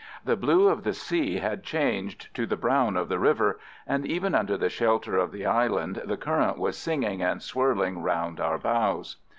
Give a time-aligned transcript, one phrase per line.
[0.25, 4.33] The blue of the sea had changed to the brown of the river, and, even
[4.33, 9.17] under the shelter of the island, the current was singing and swirling round our bows.